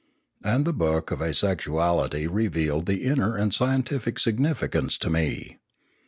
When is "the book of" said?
0.65-1.19